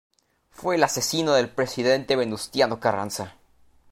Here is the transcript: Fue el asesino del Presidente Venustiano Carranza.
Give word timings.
Fue 0.49 0.77
el 0.77 0.83
asesino 0.83 1.33
del 1.33 1.49
Presidente 1.51 2.15
Venustiano 2.15 2.79
Carranza. 2.79 3.35